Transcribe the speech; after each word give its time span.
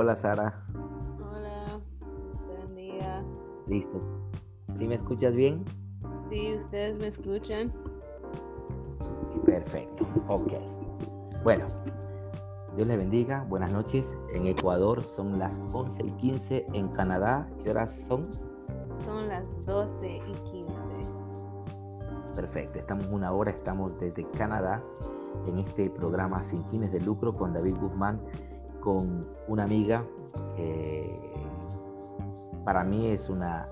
Hola 0.00 0.14
Sara. 0.14 0.64
Hola, 1.18 1.80
buen 2.46 2.76
día. 2.76 3.24
Listos. 3.66 4.14
¿Sí 4.76 4.86
me 4.86 4.94
escuchas 4.94 5.34
bien? 5.34 5.64
Sí, 6.30 6.54
ustedes 6.54 6.96
me 7.00 7.08
escuchan. 7.08 7.72
Perfecto, 9.44 10.06
ok. 10.28 10.52
Bueno, 11.42 11.66
Dios 12.76 12.86
les 12.86 12.96
bendiga, 12.96 13.44
buenas 13.48 13.72
noches. 13.72 14.16
En 14.32 14.46
Ecuador 14.46 15.02
son 15.02 15.36
las 15.36 15.58
11 15.72 16.06
y 16.06 16.12
15, 16.12 16.66
en 16.74 16.86
Canadá, 16.90 17.50
¿qué 17.64 17.70
horas 17.70 17.92
son? 17.92 18.22
Son 19.04 19.26
las 19.26 19.66
12 19.66 20.18
y 20.18 20.32
15. 20.32 21.10
Perfecto, 22.36 22.78
estamos 22.78 23.04
una 23.06 23.32
hora, 23.32 23.50
estamos 23.50 23.98
desde 23.98 24.30
Canadá 24.30 24.80
en 25.48 25.58
este 25.58 25.90
programa 25.90 26.40
sin 26.40 26.64
fines 26.66 26.92
de 26.92 27.00
lucro 27.00 27.34
con 27.36 27.52
David 27.52 27.74
Guzmán, 27.80 28.20
con 28.88 29.26
una 29.48 29.64
amiga 29.64 30.02
que 30.56 31.20
para 32.64 32.84
mí 32.84 33.08
es 33.08 33.28
una 33.28 33.68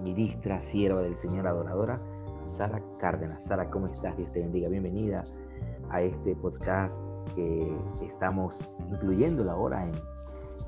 ministra, 0.00 0.62
sierva 0.62 1.02
del 1.02 1.18
Señor, 1.18 1.46
adoradora, 1.46 2.00
Sara 2.44 2.80
Cárdenas. 2.98 3.44
Sara, 3.44 3.68
¿cómo 3.68 3.84
estás? 3.84 4.16
Dios 4.16 4.32
te 4.32 4.40
bendiga. 4.40 4.70
Bienvenida 4.70 5.22
a 5.90 6.00
este 6.00 6.34
podcast 6.36 6.98
que 7.34 7.76
estamos 8.00 8.58
incluyendo 8.90 9.50
ahora 9.50 9.84
en, 9.84 9.92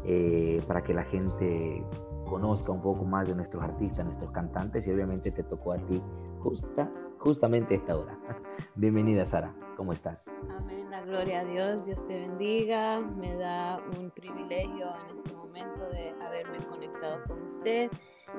eh, 0.05 0.61
para 0.67 0.83
que 0.83 0.92
la 0.92 1.05
gente 1.05 1.83
conozca 2.28 2.73
un 2.73 2.83
poco 2.83 3.06
más 3.06 3.28
de 3.28 3.34
nuestros 3.34 3.62
artistas, 3.62 4.05
nuestros 4.05 4.31
cantantes 4.33 4.87
y 4.87 4.92
obviamente 4.92 5.31
te 5.31 5.42
tocó 5.42 5.73
a 5.73 5.78
ti 5.78 6.03
justa 6.41 6.91
justamente 7.20 7.76
esta 7.76 7.96
hora. 7.96 8.18
Bienvenida, 8.74 9.24
Sara. 9.24 9.54
¿Cómo 9.76 9.92
estás? 9.92 10.26
Amén. 10.58 10.90
La 10.90 11.02
gloria 11.02 11.40
a 11.40 11.44
Dios. 11.44 11.84
Dios 11.84 12.06
te 12.06 12.20
bendiga. 12.20 13.00
Me 13.00 13.34
da 13.36 13.80
un 13.98 14.10
privilegio 14.10 14.88
en 15.10 15.18
este 15.18 15.34
momento 15.34 15.88
de 15.91 16.14
haberme 16.24 16.58
conectado 16.66 17.22
con 17.26 17.42
usted 17.42 17.91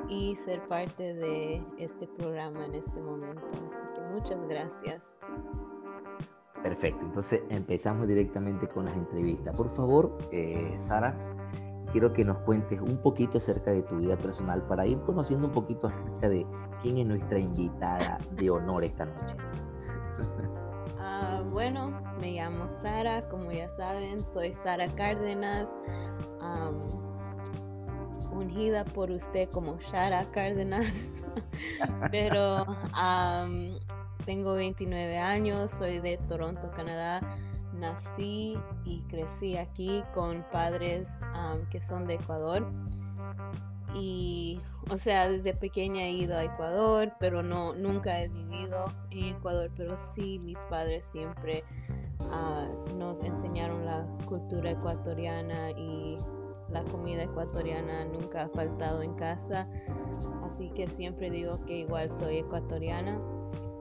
y 0.10 0.36
ser 0.36 0.62
parte 0.68 1.14
de 1.14 1.64
este 1.78 2.08
programa 2.08 2.66
en 2.66 2.76
este 2.76 3.00
momento. 3.02 3.42
Así 3.68 3.86
que 3.96 4.02
muchas 4.14 4.48
gracias. 4.48 5.18
Perfecto. 6.62 7.06
Entonces 7.06 7.42
empezamos 7.50 8.08
directamente 8.08 8.68
con 8.68 8.86
las 8.86 8.96
entrevistas. 8.96 9.56
Por 9.56 9.70
favor, 9.70 10.18
eh, 10.32 10.74
Sara, 10.78 11.16
quiero 11.92 12.12
que 12.12 12.24
nos 12.24 12.38
cuentes 12.40 12.80
un 12.82 12.98
poquito 12.98 13.38
acerca 13.38 13.72
de 13.72 13.82
tu 13.84 13.98
vida 13.98 14.16
personal 14.18 14.62
para 14.64 14.86
ir 14.86 15.00
conociendo 15.02 15.48
un 15.48 15.54
poquito 15.54 15.88
acerca 15.88 16.30
de 16.30 16.46
quién 16.82 16.98
es 16.98 17.08
nuestra 17.08 17.40
invitada 17.40 18.18
de 18.32 18.50
honor 18.50 18.84
esta 18.84 19.06
noche. 19.06 19.36
Uh, 20.98 21.44
bueno, 21.52 22.02
me 22.20 22.34
llamo 22.34 22.70
Sara, 22.72 23.28
como 23.30 23.52
ya 23.52 23.70
saben, 23.70 24.28
soy 24.30 24.54
Sara 24.54 24.88
Cárdenas, 24.90 25.70
um, 26.42 26.80
ungida 28.38 28.86
por 28.86 29.12
usted 29.12 29.50
como 29.50 29.78
Shara 29.80 30.26
Cárdenas, 30.32 31.10
pero 32.12 32.64
um, 32.66 33.78
tengo 34.26 34.54
29 34.54 35.18
años, 35.18 35.72
soy 35.72 36.00
de 36.00 36.18
Toronto, 36.30 36.72
Canadá 36.76 37.22
nací 37.82 38.58
y 38.86 39.02
crecí 39.10 39.58
aquí 39.58 40.04
con 40.14 40.46
padres 40.52 41.10
que 41.70 41.82
son 41.82 42.08
de 42.08 42.16
Ecuador. 42.16 42.66
Y, 43.94 44.62
o 44.90 44.98
sea, 44.98 45.28
desde 45.28 45.54
pequeña 45.54 46.04
he 46.04 46.12
ido 46.12 46.38
a 46.38 46.46
Ecuador, 46.46 47.14
pero 47.20 47.44
no, 47.44 47.74
nunca 47.74 48.22
he 48.22 48.30
vivido 48.30 48.86
en 49.10 49.36
Ecuador, 49.36 49.70
pero 49.76 49.98
sí 50.16 50.40
mis 50.40 50.58
padres 50.70 51.06
siempre 51.08 51.66
ah, 52.30 52.68
nos 52.96 53.22
enseñaron 53.22 53.86
la 53.86 54.06
cultura 54.26 54.72
ecuatoriana 54.72 55.72
y 55.72 56.18
la 56.70 56.84
comida 56.86 57.24
ecuatoriana 57.24 58.06
nunca 58.06 58.44
ha 58.44 58.50
faltado 58.50 59.02
en 59.02 59.14
casa. 59.16 59.68
Así 60.46 60.70
que 60.70 60.88
siempre 60.88 61.30
digo 61.30 61.66
que 61.66 61.80
igual 61.80 62.10
soy 62.12 62.38
ecuatoriana. 62.38 63.20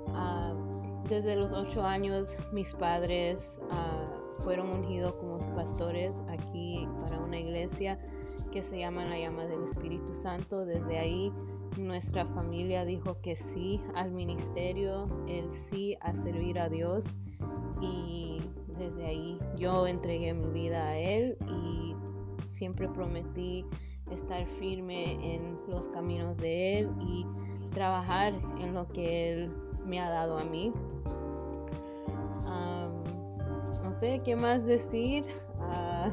Ah, 0.08 0.52
desde 1.08 1.36
los 1.36 1.52
ocho 1.52 1.84
años 1.84 2.36
mis 2.52 2.74
padres 2.74 3.60
uh, 3.70 4.42
fueron 4.42 4.70
ungidos 4.70 5.14
como 5.14 5.38
pastores 5.54 6.22
aquí 6.28 6.88
para 7.00 7.18
una 7.18 7.38
iglesia 7.38 7.98
que 8.52 8.62
se 8.62 8.78
llama 8.78 9.04
la 9.04 9.18
llama 9.18 9.44
del 9.44 9.64
Espíritu 9.64 10.14
Santo. 10.14 10.64
Desde 10.64 10.98
ahí 10.98 11.32
nuestra 11.78 12.26
familia 12.26 12.84
dijo 12.84 13.20
que 13.20 13.36
sí 13.36 13.80
al 13.94 14.12
ministerio, 14.12 15.06
el 15.28 15.52
sí 15.54 15.96
a 16.00 16.14
servir 16.14 16.58
a 16.58 16.68
Dios 16.68 17.04
y 17.80 18.40
desde 18.78 19.06
ahí 19.06 19.38
yo 19.56 19.86
entregué 19.86 20.32
mi 20.34 20.46
vida 20.46 20.88
a 20.88 20.96
Él 20.98 21.36
y 21.46 21.94
siempre 22.46 22.88
prometí 22.88 23.64
estar 24.10 24.46
firme 24.58 25.34
en 25.34 25.58
los 25.68 25.88
caminos 25.88 26.36
de 26.38 26.80
Él 26.80 26.90
y 27.00 27.26
trabajar 27.70 28.34
en 28.60 28.74
lo 28.74 28.88
que 28.88 29.32
Él 29.32 29.52
me 29.84 30.00
ha 30.00 30.10
dado 30.10 30.38
a 30.38 30.44
mí 30.44 30.72
no 33.90 33.96
sé 33.96 34.20
qué 34.24 34.36
más 34.36 34.64
decir. 34.64 35.24
Ah, 35.58 36.12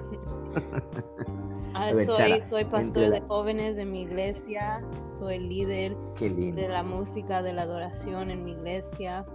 soy, 2.07 2.41
soy 2.41 2.65
pastor 2.65 3.11
de 3.11 3.21
jóvenes 3.21 3.75
de 3.75 3.85
mi 3.85 4.01
iglesia, 4.01 4.83
soy 5.19 5.37
líder 5.37 5.95
de 6.19 6.67
la 6.67 6.81
música, 6.81 7.43
de 7.43 7.53
la 7.53 7.61
adoración 7.61 8.31
en 8.31 8.43
mi 8.43 8.53
iglesia. 8.53 9.27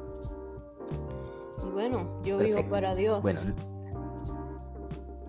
Y 1.65 1.71
bueno, 1.71 2.21
yo 2.25 2.39
vivo 2.39 2.69
para 2.69 2.97
Dios. 2.97 3.23
Bueno, 3.23 3.41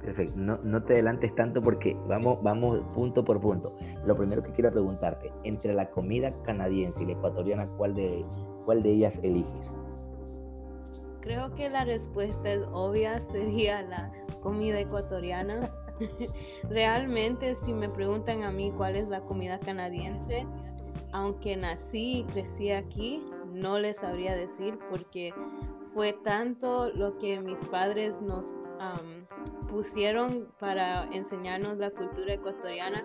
perfecto. 0.03 0.34
No, 0.38 0.59
no, 0.64 0.84
te 0.84 0.94
adelantes 0.94 1.34
tanto 1.36 1.62
porque 1.62 1.97
vamos, 2.08 2.41
vamos 2.44 2.81
punto 2.94 3.24
por 3.24 3.40
punto. 3.40 3.75
Lo 4.06 4.16
primero 4.16 4.44
que 4.44 4.52
quiero 4.52 4.72
preguntarte, 4.72 5.31
entre 5.44 5.74
la 5.74 5.90
comida 5.90 6.34
canadiense 6.44 7.03
y 7.03 7.08
la 7.08 7.14
ecuatoriana, 7.14 7.68
¿cuál 7.78 7.96
de, 7.96 8.22
cuál 8.66 8.84
de 8.84 8.92
ellas 8.92 9.19
eliges? 9.24 9.78
Creo 11.22 11.53
que 11.56 11.69
la 11.69 11.86
respuesta 11.86 12.52
es 12.52 12.62
obvia, 12.72 13.22
sería 13.31 13.81
la 13.81 14.12
comida 14.42 14.80
ecuatoriana. 14.80 15.72
Realmente 16.69 17.56
si 17.56 17.74
me 17.74 17.90
preguntan 17.90 18.44
a 18.44 18.52
mí 18.52 18.72
cuál 18.75 18.96
es 18.96 19.08
la 19.08 19.22
comida 19.22 19.59
canadiense, 19.59 20.46
aunque 21.12 21.56
nací 21.56 22.19
y 22.19 22.24
crecí 22.25 22.72
aquí, 22.72 23.24
no 23.53 23.80
les 23.80 23.97
sabría 23.97 24.36
decir 24.36 24.80
porque 24.90 25.34
fue 25.94 26.13
tanto 26.13 26.90
lo 26.90 27.18
que 27.19 27.40
mis 27.40 27.59
padres 27.66 28.19
nos 28.22 28.52
pusieron 29.70 30.48
para 30.59 31.06
enseñarnos 31.12 31.78
la 31.78 31.92
cultura 31.92 32.34
ecuatoriana 32.34 33.04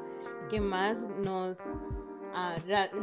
que 0.48 0.60
más 0.60 1.06
nos 1.08 1.58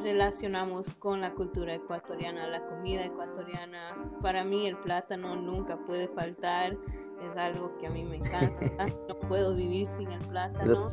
relacionamos 0.03 0.93
con 0.95 1.21
la 1.21 1.33
cultura 1.33 1.73
ecuatoriana, 1.73 2.47
la 2.47 2.65
comida 2.65 3.05
ecuatoriana. 3.05 3.95
Para 4.21 4.43
mí 4.43 4.67
el 4.67 4.77
plátano 4.77 5.35
nunca 5.35 5.77
puede 5.77 6.07
faltar, 6.09 6.73
es 6.73 7.37
algo 7.37 7.77
que 7.77 7.87
a 7.87 7.89
mí 7.89 8.03
me 8.03 8.17
encanta, 8.17 8.87
no 9.07 9.19
puedo 9.27 9.55
vivir 9.55 9.87
sin 9.87 10.11
el 10.11 10.21
plátano. 10.21 10.87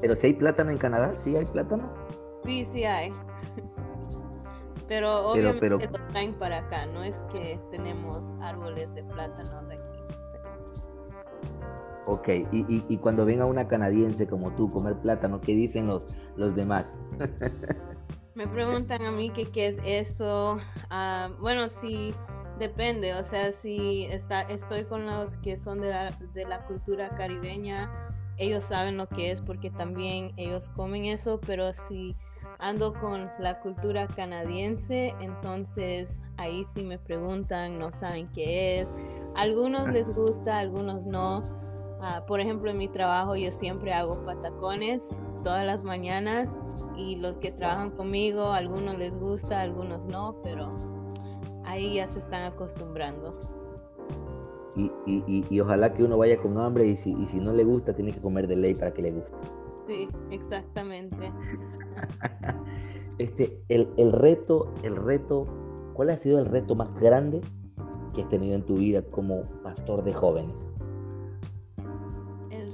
Pero, 0.00 0.16
si 0.16 0.26
hay 0.26 0.34
plátano 0.34 0.70
en 0.70 0.78
Canadá, 0.78 1.14
¿sí 1.14 1.36
hay 1.36 1.46
plátano? 1.46 1.88
Sí, 2.44 2.64
sí 2.64 2.84
hay. 2.84 3.12
Pero 4.86 5.30
obviamente 5.30 5.70
lo 5.70 5.78
traen 6.08 6.34
para 6.34 6.58
acá, 6.58 6.84
no 6.86 7.02
es 7.02 7.16
que 7.32 7.58
tenemos 7.70 8.22
árboles 8.40 8.92
de 8.94 9.02
plátano 9.04 9.62
de 9.68 9.74
aquí. 9.76 9.83
Ok, 12.06 12.28
y, 12.28 12.84
y, 12.88 12.98
cuando 12.98 13.24
venga 13.24 13.46
una 13.46 13.66
canadiense 13.66 14.26
como 14.26 14.54
tú 14.54 14.68
comer 14.68 14.94
plátano, 14.96 15.40
¿qué 15.40 15.54
dicen 15.54 15.86
los, 15.86 16.06
los 16.36 16.54
demás? 16.54 16.98
Me 18.34 18.46
preguntan 18.46 19.02
a 19.06 19.10
mí 19.10 19.30
qué 19.30 19.66
es 19.66 19.78
eso. 19.84 20.58
Ah, 20.90 21.30
bueno, 21.40 21.68
sí, 21.80 22.12
depende. 22.58 23.14
O 23.14 23.24
sea, 23.24 23.52
si 23.52 24.04
está, 24.06 24.42
estoy 24.42 24.84
con 24.84 25.06
los 25.06 25.36
que 25.38 25.56
son 25.56 25.80
de 25.80 25.90
la, 25.90 26.10
de 26.34 26.44
la 26.44 26.66
cultura 26.66 27.10
caribeña, 27.10 27.90
ellos 28.36 28.64
saben 28.64 28.96
lo 28.96 29.08
que 29.08 29.30
es 29.30 29.40
porque 29.40 29.70
también 29.70 30.32
ellos 30.36 30.68
comen 30.70 31.04
eso, 31.04 31.40
pero 31.46 31.72
si 31.72 32.16
ando 32.58 32.92
con 32.94 33.30
la 33.38 33.60
cultura 33.60 34.08
canadiense, 34.08 35.14
entonces 35.20 36.20
ahí 36.36 36.66
sí 36.74 36.82
me 36.82 36.98
preguntan, 36.98 37.78
no 37.78 37.92
saben 37.92 38.28
qué 38.32 38.80
es. 38.80 38.92
Algunos 39.36 39.88
les 39.88 40.14
gusta, 40.16 40.58
algunos 40.58 41.06
no. 41.06 41.42
Ah, 42.00 42.24
por 42.26 42.40
ejemplo, 42.40 42.70
en 42.70 42.78
mi 42.78 42.88
trabajo 42.88 43.36
yo 43.36 43.50
siempre 43.50 43.92
hago 43.92 44.24
patacones 44.24 45.08
todas 45.42 45.64
las 45.64 45.84
mañanas 45.84 46.50
y 46.96 47.16
los 47.16 47.36
que 47.36 47.52
trabajan 47.52 47.90
conmigo, 47.90 48.52
algunos 48.52 48.98
les 48.98 49.12
gusta, 49.12 49.60
algunos 49.60 50.04
no, 50.06 50.36
pero 50.42 50.70
ahí 51.64 51.94
ya 51.94 52.08
se 52.08 52.18
están 52.18 52.42
acostumbrando. 52.42 53.32
Y, 54.76 54.90
y, 55.06 55.44
y, 55.48 55.60
ojalá 55.60 55.94
que 55.94 56.02
uno 56.02 56.18
vaya 56.18 56.36
con 56.36 56.58
hambre 56.58 56.84
y 56.86 56.96
si, 56.96 57.12
y 57.12 57.26
si 57.26 57.38
no 57.38 57.52
le 57.52 57.62
gusta, 57.62 57.94
tiene 57.94 58.12
que 58.12 58.20
comer 58.20 58.48
de 58.48 58.56
ley 58.56 58.74
para 58.74 58.92
que 58.92 59.02
le 59.02 59.12
guste. 59.12 59.32
Sí, 59.86 60.08
exactamente. 60.32 61.30
este, 63.18 63.62
el, 63.68 63.88
el 63.96 64.12
reto, 64.12 64.72
el 64.82 64.96
reto, 64.96 65.46
¿cuál 65.94 66.10
ha 66.10 66.18
sido 66.18 66.40
el 66.40 66.46
reto 66.46 66.74
más 66.74 66.92
grande 67.00 67.40
que 68.14 68.22
has 68.22 68.28
tenido 68.28 68.56
en 68.56 68.62
tu 68.64 68.76
vida 68.76 69.02
como 69.02 69.42
pastor 69.62 70.02
de 70.02 70.12
jóvenes? 70.12 70.74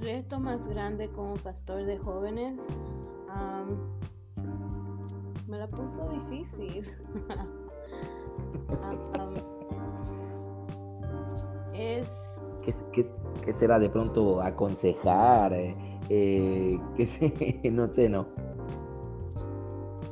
El 0.01 0.07
reto 0.07 0.41
más 0.41 0.67
grande 0.67 1.11
como 1.11 1.35
pastor 1.35 1.85
de 1.85 1.99
jóvenes 1.99 2.59
me 5.47 5.59
la 5.59 5.69
puso 5.69 6.09
difícil. 6.09 6.91
es... 11.75 12.09
¿Qué, 13.45 13.53
será 13.53 13.79
de 13.79 13.91
pronto 13.91 14.41
aconsejar? 14.41 15.53
Eh, 15.53 15.77
eh 16.09 16.79
sé, 17.07 17.61
no 17.71 17.87
sé, 17.87 18.09
no. 18.09 18.27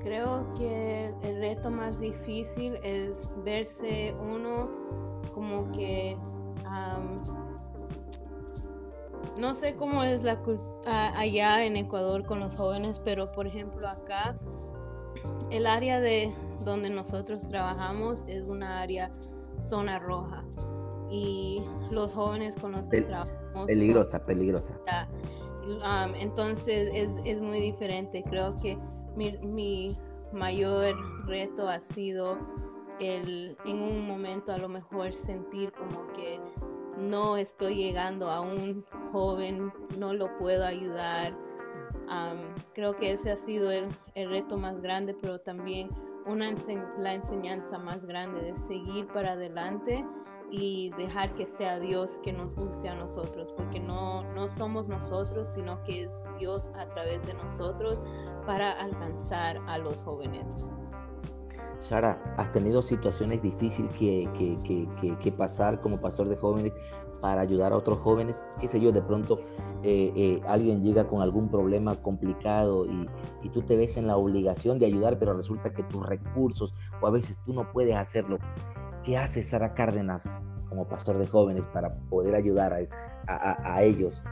Creo 0.00 0.50
que 0.58 1.14
el 1.22 1.40
reto 1.40 1.70
más 1.70 1.98
difícil 1.98 2.74
es 2.82 3.26
verse 3.42 4.14
uno 4.20 4.68
como 5.32 5.72
que 5.72 6.14
no 9.38 9.54
sé 9.54 9.74
cómo 9.76 10.02
es 10.02 10.22
la 10.22 10.38
allá 10.86 11.64
en 11.64 11.76
Ecuador 11.76 12.24
con 12.26 12.40
los 12.40 12.56
jóvenes, 12.56 13.00
pero 13.04 13.30
por 13.32 13.46
ejemplo 13.46 13.88
acá 13.88 14.36
el 15.50 15.66
área 15.66 16.00
de 16.00 16.32
donde 16.64 16.90
nosotros 16.90 17.48
trabajamos 17.48 18.24
es 18.26 18.44
una 18.44 18.80
área 18.80 19.10
zona 19.60 19.98
roja 19.98 20.44
y 21.10 21.62
los 21.90 22.14
jóvenes 22.14 22.56
con 22.56 22.72
los 22.72 22.88
que 22.88 23.02
trabajamos 23.02 23.66
peligrosa, 23.66 24.24
peligrosa. 24.24 24.74
entonces 26.18 26.90
es, 27.24 27.40
muy 27.40 27.60
diferente. 27.60 28.22
Creo 28.28 28.56
que 28.58 28.76
mi, 29.16 29.38
mi 29.38 29.96
mayor 30.32 30.96
reto 31.26 31.68
ha 31.68 31.80
sido 31.80 32.38
el 33.00 33.56
en 33.64 33.80
un 33.80 34.06
momento 34.06 34.52
a 34.52 34.58
lo 34.58 34.68
mejor 34.68 35.12
sentir 35.12 35.72
como 35.72 36.06
que 36.12 36.40
no 36.98 37.36
estoy 37.36 37.76
llegando 37.76 38.30
a 38.30 38.40
un 38.40 38.84
joven, 39.12 39.72
no 39.96 40.12
lo 40.12 40.36
puedo 40.38 40.64
ayudar. 40.64 41.36
creo 42.74 42.96
que 42.96 43.12
ese 43.12 43.30
ha 43.30 43.36
sido 43.36 43.70
el, 43.70 43.88
reto 44.14 44.56
más 44.56 44.80
grande, 44.80 45.14
pero 45.14 45.40
también 45.40 45.90
una 46.26 46.54
la 46.98 47.14
enseñanza 47.14 47.78
más 47.78 48.04
grande 48.04 48.40
de 48.42 48.56
seguir 48.56 49.06
para 49.08 49.32
adelante 49.32 50.04
y 50.50 50.90
dejar 50.96 51.34
que 51.34 51.46
sea 51.46 51.78
Dios 51.78 52.18
que 52.22 52.32
nos 52.32 52.56
use 52.56 52.88
a 52.88 52.94
nosotros, 52.94 53.52
porque 53.56 53.80
no, 53.80 54.22
no 54.34 54.48
somos 54.48 54.88
nosotros, 54.88 55.50
sino 55.54 55.82
que 55.84 56.04
es 56.04 56.10
Dios 56.38 56.70
a 56.76 56.86
través 56.86 57.24
de 57.26 57.34
nosotros 57.34 58.00
para 58.46 58.72
alcanzar 58.72 59.60
a 59.66 59.78
los 59.78 60.02
jóvenes. 60.02 60.66
Sara, 61.78 62.20
¿has 62.36 62.52
tenido 62.52 62.82
situaciones 62.82 63.40
difíciles 63.40 63.90
que, 63.92 65.34
pasar 65.36 65.80
como 65.80 66.00
pastor 66.00 66.28
de 66.28 66.36
jóvenes 66.36 66.72
para 67.20 67.40
ayudar 67.40 67.72
a 67.72 67.76
otros 67.76 67.98
jóvenes? 67.98 68.44
¿Qué 68.60 68.66
sé 68.66 68.80
yo? 68.80 68.90
De 68.90 69.00
pronto 69.00 69.40
eh, 69.84 70.12
eh, 70.16 70.40
alguien 70.46 70.82
llega 70.82 71.06
con 71.06 71.22
algún 71.22 71.48
problema 71.48 71.94
complicado 71.94 72.84
y, 72.86 73.08
y, 73.42 73.48
tú 73.50 73.62
te 73.62 73.76
ves 73.76 73.96
en 73.96 74.06
la 74.06 74.16
obligación 74.16 74.78
de 74.78 74.86
ayudar, 74.86 75.18
pero 75.18 75.34
resulta 75.34 75.72
que 75.72 75.84
tus 75.84 76.04
recursos 76.04 76.74
o 77.00 77.06
a 77.06 77.10
veces 77.10 77.36
tú 77.44 77.52
no 77.52 77.70
puedes 77.72 77.96
hacerlo. 77.96 78.38
¿Qué 79.04 79.16
hace 79.16 79.42
Sara 79.42 79.74
Cárdenas 79.74 80.44
como 80.68 80.86
pastor 80.86 81.18
de 81.18 81.26
jóvenes 81.26 81.66
para 81.68 81.94
poder 82.10 82.34
ayudar 82.34 82.74
a, 83.26 83.74
a 83.74 83.82
ellos? 83.82 84.22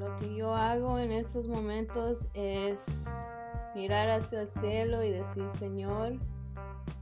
Lo 0.00 0.16
que 0.16 0.34
yo 0.36 0.54
hago 0.54 0.98
en 0.98 1.10
esos 1.10 1.48
momentos 1.48 2.24
es 2.34 2.78
mirar 3.74 4.10
hacia 4.10 4.42
el 4.42 4.50
cielo 4.60 5.02
y 5.02 5.10
decir, 5.10 5.44
Señor, 5.58 6.18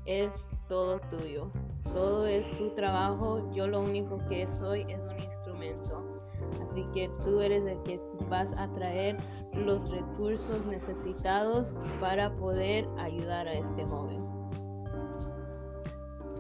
es 0.06 0.30
todo 0.68 1.00
tuyo. 1.10 1.50
Todo 1.92 2.26
es 2.26 2.50
tu 2.56 2.70
trabajo. 2.70 3.50
Yo 3.52 3.66
lo 3.66 3.80
único 3.80 4.18
que 4.28 4.46
soy 4.46 4.86
es 4.88 5.04
un 5.04 5.18
instrumento. 5.18 6.20
Así 6.62 6.86
que 6.94 7.10
tú 7.22 7.40
eres 7.40 7.64
el 7.66 7.82
que 7.82 8.00
vas 8.28 8.52
a 8.58 8.68
traer 8.72 9.16
los 9.52 9.90
recursos 9.90 10.64
necesitados 10.66 11.76
para 12.00 12.34
poder 12.36 12.88
ayudar 12.98 13.48
a 13.48 13.54
este 13.54 13.84
joven. 13.84 14.24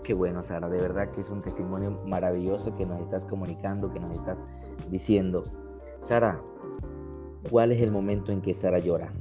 Qué 0.02 0.14
bueno, 0.14 0.42
Sara. 0.42 0.68
De 0.68 0.80
verdad 0.80 1.10
que 1.10 1.20
es 1.20 1.30
un 1.30 1.40
testimonio 1.40 2.00
maravilloso 2.06 2.72
que 2.72 2.86
nos 2.86 3.00
estás 3.00 3.24
comunicando, 3.24 3.92
que 3.92 4.00
nos 4.00 4.10
estás 4.10 4.42
diciendo. 4.88 5.42
Sara, 5.98 6.40
¿cuál 7.50 7.72
es 7.72 7.80
el 7.80 7.90
momento 7.90 8.32
en 8.32 8.40
que 8.40 8.54
Sara 8.54 8.78
llora? 8.78 9.12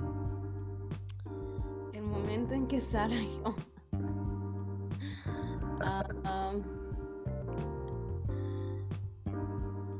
En 2.29 2.67
que 2.67 2.79
Sara 2.79 3.15
yo. 3.15 3.55
Ah, 5.81 6.53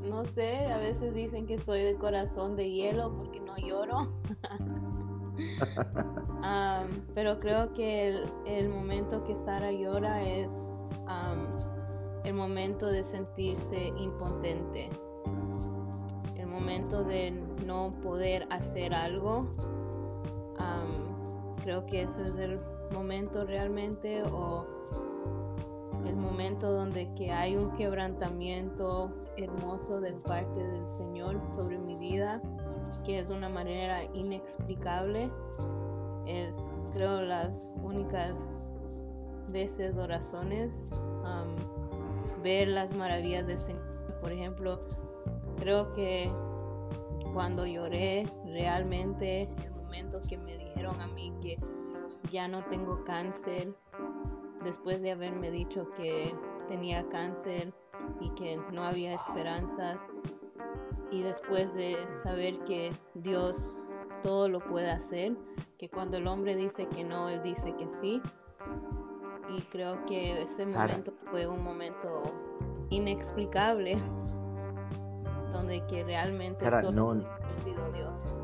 no 0.02 0.26
sé, 0.26 0.72
a 0.72 0.78
veces 0.78 1.14
dicen 1.14 1.48
que 1.48 1.58
soy 1.60 1.82
de 1.82 1.96
corazón 1.96 2.56
de 2.56 2.70
hielo 2.72 3.16
porque 3.16 3.40
no 3.40 3.58
lloro. 3.58 4.12
Ah, 6.42 6.86
pero 7.14 7.40
creo 7.40 7.74
que 7.74 8.24
el, 8.46 8.70
momento 8.70 9.24
que 9.26 9.36
Sara 9.36 9.72
llora 9.72 10.22
es 10.22 10.50
el 12.24 12.34
momento 12.34 12.88
de 12.88 13.04
sentirse 13.04 13.88
impotente. 13.98 14.90
El 16.36 16.48
momento 16.48 17.04
de 17.04 17.32
no 17.66 17.94
poder 18.02 18.48
hacer 18.50 18.94
algo 18.94 19.50
creo 21.70 21.86
que 21.86 22.02
ese 22.02 22.24
es 22.24 22.36
el 22.38 22.60
momento 22.96 23.46
realmente 23.46 24.24
o 24.24 24.66
el 26.04 26.16
momento 26.16 26.72
donde 26.72 27.14
que 27.14 27.32
hay 27.32 27.56
un 27.56 27.76
quebrantamiento 27.76 29.14
hermoso 29.38 30.02
de 30.02 30.14
parte 30.14 30.64
del 30.64 30.90
Señor 30.90 31.40
sobre 31.54 31.78
mi 31.78 31.96
vida, 31.96 32.42
que 33.06 33.20
es 33.20 33.30
una 33.30 33.50
manera 33.50 34.04
inexplicable. 34.16 35.30
Es, 36.26 36.56
creo, 36.92 37.22
las 37.22 37.62
únicas 37.84 38.48
veces 39.54 39.96
o 39.96 40.08
razones 40.08 40.74
ver 42.42 42.70
las 42.70 42.96
maravillas 42.96 43.46
del 43.46 43.60
Señor. 43.60 44.18
Por 44.22 44.32
ejemplo, 44.32 44.80
creo 45.60 45.94
que 45.94 46.32
cuando 47.32 47.68
lloré 47.68 48.26
realmente, 48.46 49.48
momento 49.90 50.22
que 50.30 50.38
me 50.38 50.60
a 51.00 51.08
mí 51.08 51.34
que 51.42 51.58
ya 52.32 52.48
no 52.48 52.64
tengo 52.66 53.04
cáncer, 53.04 53.74
después 54.64 55.02
de 55.02 55.12
haberme 55.12 55.52
dicho 55.52 55.90
que 55.96 56.34
tenía 56.68 57.08
cáncer 57.10 57.74
y 58.20 58.30
que 58.32 58.60
no 58.72 58.84
había 58.84 59.16
esperanzas, 59.16 60.00
y 61.12 61.24
después 61.24 61.74
de 61.74 61.98
saber 62.22 62.60
que 62.66 62.92
Dios 63.16 63.88
todo 64.22 64.48
lo 64.48 64.60
puede 64.60 64.92
hacer, 64.92 65.36
que 65.78 65.90
cuando 65.90 66.18
el 66.18 66.28
hombre 66.28 66.56
dice 66.56 66.88
que 66.88 67.04
no, 67.04 67.30
él 67.30 67.42
dice 67.42 67.76
que 67.76 67.88
sí. 68.00 68.22
Y 69.58 69.62
creo 69.64 70.06
que 70.06 70.44
ese 70.44 70.68
momento 70.68 71.12
fue 71.32 71.48
un 71.48 71.64
momento 71.64 72.22
inexplicable, 72.92 73.98
donde 75.52 75.84
que 75.88 76.04
realmente 76.04 76.70
solo 76.70 77.16
no, 77.16 77.28
ha 77.28 77.56
sido 77.56 77.92
Dios 77.92 78.36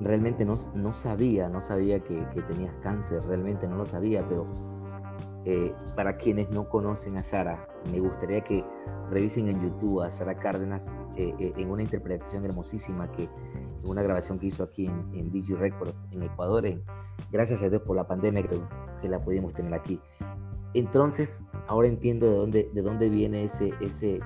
realmente 0.00 0.44
no, 0.44 0.56
no, 0.74 0.92
sabía, 0.92 1.48
no 1.48 1.60
sabía 1.60 2.00
que, 2.00 2.22
tenías 2.48 2.74
cáncer, 2.82 3.22
realmente 3.24 3.66
no 3.66 3.76
lo 3.76 3.86
sabía, 3.86 4.26
pero 4.28 4.44
eh, 5.44 5.72
para 5.96 6.16
quienes 6.16 6.50
no 6.50 6.68
conocen 6.68 7.16
a 7.16 7.22
Sara, 7.22 7.68
me 7.90 8.00
gustaría 8.00 8.42
que 8.42 8.64
revisen 9.10 9.48
en 9.48 9.60
YouTube 9.60 10.02
a 10.02 10.10
Sara 10.10 10.34
Cárdenas 10.38 10.90
eh, 11.16 11.34
eh, 11.38 11.52
en 11.56 11.70
una 11.70 11.82
interpretación 11.82 12.44
hermosísima 12.44 13.10
que 13.12 13.24
en 13.24 13.88
una 13.88 14.02
grabación 14.02 14.38
que 14.38 14.46
hizo 14.46 14.62
aquí 14.62 14.86
en, 14.86 15.08
en 15.14 15.30
Digi 15.30 15.54
Records 15.54 16.08
en 16.12 16.22
Ecuador, 16.22 16.64
gracias 17.30 17.62
a 17.62 17.68
Dios 17.68 17.82
por 17.82 17.96
la 17.96 18.06
pandemia 18.06 18.42
que, 18.42 18.60
que, 19.00 19.08
la 19.08 19.20
pudimos 19.20 19.54
tener 19.54 19.74
aquí. 19.74 20.00
Entonces, 20.74 21.42
ahora 21.66 21.88
entiendo 21.88 22.26
de 22.30 22.36
dónde, 22.36 22.70
de 22.72 22.82
dónde 22.82 23.08
viene 23.08 23.44
ese, 23.44 23.72
ese, 23.80 24.20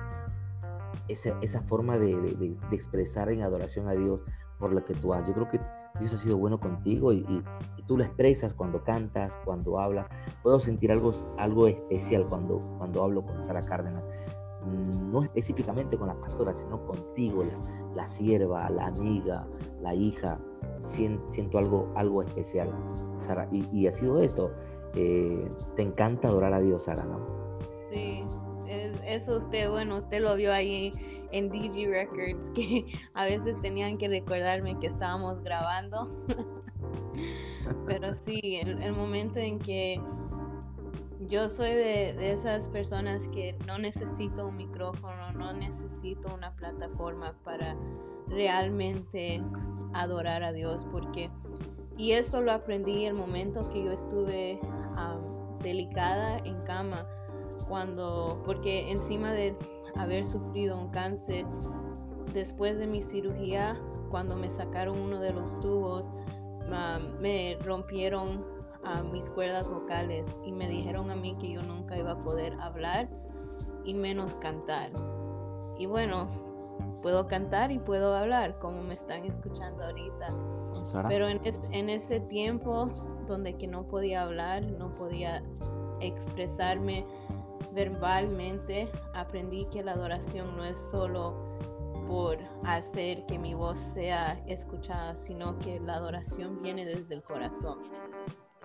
esa, 1.07 1.37
esa 1.41 1.61
forma 1.61 1.97
de, 1.97 2.15
de 2.15 2.75
expresar 2.75 3.29
en 3.29 3.41
adoración 3.41 3.87
a 3.87 3.93
Dios 3.93 4.21
por 4.59 4.71
lo 4.71 4.83
que 4.83 4.93
tú 4.93 5.13
haces. 5.13 5.27
Yo 5.27 5.33
creo 5.33 5.49
que 5.49 5.59
Dios 5.99 6.13
ha 6.13 6.17
sido 6.17 6.37
bueno 6.37 6.59
contigo 6.59 7.13
y, 7.13 7.43
tú 7.87 7.97
lo 7.97 8.03
expresas 8.03 8.53
cuando 8.53 8.83
cantas, 8.83 9.37
cuando 9.45 9.79
hablas. 9.79 10.07
Puedo 10.41 10.59
sentir 10.59 10.91
algo, 10.91 11.11
algo 11.37 11.67
especial 11.67 12.27
cuando, 12.27 12.59
cuando 12.79 13.03
hablo 13.03 13.23
con 13.23 13.43
Sara 13.43 13.61
Cárdenas. 13.61 14.03
Mm, 14.63 15.11
no 15.11 15.23
específicamente 15.23 15.95
con 15.97 16.07
la 16.07 16.19
pastora, 16.19 16.53
sino 16.55 16.83
contigo, 16.85 17.45
la, 17.95 18.07
sierva, 18.07 18.69
la 18.69 18.87
amiga, 18.87 19.47
la 19.81 19.93
hija. 19.93 20.39
Siento, 20.79 21.57
algo, 21.57 21.91
algo 21.95 22.23
especial, 22.23 22.73
Sara. 23.19 23.47
Y, 23.51 23.87
ha 23.87 23.91
sido 23.91 24.19
esto. 24.19 24.51
Eh, 24.95 25.49
te 25.75 25.81
encanta 25.83 26.29
adorar 26.29 26.53
a 26.53 26.61
Dios, 26.61 26.85
Sara, 26.85 27.03
¿no? 27.03 27.19
Sí, 27.91 28.21
eso 29.05 29.37
usted, 29.37 29.69
bueno, 29.69 29.97
usted 29.97 30.21
lo 30.21 30.35
vio 30.35 30.51
ahí 30.51 30.91
en 31.35 31.49
DG 31.49 31.89
Records 31.89 32.49
que 32.51 32.85
a 33.13 33.25
veces 33.25 33.59
tenían 33.61 33.97
que 33.97 34.07
recordarme 34.07 34.79
que 34.79 34.87
estábamos 34.87 35.43
grabando. 35.43 36.09
Pero 37.85 38.15
sí, 38.15 38.61
el, 38.61 38.93
momento 38.93 39.39
en 39.39 39.59
que 39.59 39.99
yo 41.27 41.49
soy 41.49 41.71
de, 41.71 42.31
esas 42.31 42.69
personas 42.69 43.27
que 43.29 43.57
no 43.67 43.77
necesito 43.77 44.47
un 44.47 44.55
micrófono, 44.55 45.31
no 45.33 45.51
necesito 45.51 46.33
una 46.33 46.55
plataforma 46.55 47.33
para 47.43 47.75
realmente 48.27 49.41
adorar 49.93 50.43
a 50.43 50.53
Dios, 50.53 50.85
porque, 50.91 51.29
y 51.97 52.11
eso 52.11 52.41
lo 52.41 52.51
aprendí 52.53 53.05
el 53.05 53.13
momento 53.13 53.67
que 53.69 53.83
yo 53.83 53.91
estuve 53.91 54.59
delicada 55.61 56.37
en 56.39 56.61
cama, 56.63 57.07
cuando, 57.67 58.41
porque 58.45 58.91
encima 58.91 59.33
de 59.33 59.55
haber 59.95 60.23
sufrido 60.23 60.77
un 60.77 60.89
cáncer, 60.89 61.45
después 62.33 62.77
de 62.77 62.87
mi 62.87 63.01
cirugía, 63.01 63.79
cuando 64.09 64.35
me 64.35 64.49
sacaron 64.49 64.99
uno 64.99 65.19
de 65.19 65.33
los 65.33 65.59
tubos, 65.61 66.09
me 67.19 67.57
rompieron 67.63 68.45
a 68.83 69.01
mis 69.01 69.29
cuerdas 69.29 69.67
vocales 69.67 70.37
y 70.45 70.51
me 70.51 70.67
dijeron 70.67 71.09
a 71.11 71.15
mí 71.15 71.35
que 71.39 71.51
yo 71.51 71.61
nunca 71.63 71.97
iba 71.97 72.11
a 72.11 72.19
poder 72.19 72.53
hablar 72.59 73.09
y 73.83 73.93
menos 73.93 74.35
cantar. 74.35 74.89
Y 75.77 75.85
bueno, 75.87 76.27
puedo 77.01 77.27
cantar 77.27 77.71
y 77.71 77.79
puedo 77.79 78.15
hablar 78.15 78.57
como 78.59 78.81
me 78.83 78.93
están 78.93 79.25
escuchando 79.25 79.83
ahorita. 79.83 80.29
Pero 81.07 81.27
en, 81.27 81.41
en 81.71 81.89
ese 81.89 82.19
tiempo 82.19 82.85
donde 83.27 83.53
que 83.53 83.67
no 83.67 83.87
podía 83.87 84.21
hablar, 84.21 84.63
no 84.63 84.93
podía 84.95 85.43
expresarme 85.99 87.05
verbalmente, 87.73 88.89
aprendí 89.13 89.65
que 89.65 89.83
la 89.83 89.93
adoración 89.93 90.55
no 90.55 90.65
es 90.65 90.79
solo 90.91 91.57
por 92.07 92.37
hacer 92.63 93.25
que 93.25 93.39
mi 93.39 93.53
voz 93.53 93.79
sea 93.79 94.41
escuchada, 94.45 95.17
sino 95.17 95.57
que 95.59 95.79
la 95.79 95.95
adoración 95.95 96.61
viene 96.61 96.85
desde 96.85 97.15
el 97.15 97.23
corazón 97.23 97.79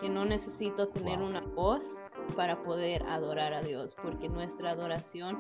que 0.00 0.09
no 0.09 0.25
necesito 0.25 0.88
tener 0.88 1.20
una 1.20 1.42
voz 1.42 1.97
para 2.35 2.62
poder 2.62 3.02
adorar 3.02 3.52
a 3.52 3.62
Dios, 3.62 3.94
porque 4.02 4.28
nuestra 4.30 4.70
adoración 4.70 5.38